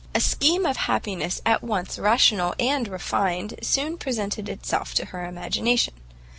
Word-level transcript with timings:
A 0.15 0.19
scheme 0.19 0.65
of 0.65 0.77
happiness 0.77 1.43
at 1.45 1.61
once 1.63 1.99
rational 1.99 2.55
and 2.57 2.87
refined 2.87 3.53
soon 3.61 3.99
presented 3.99 4.49
itself 4.49 4.95
to 4.95 5.05
her 5.05 5.25
imagination. 5.25 5.93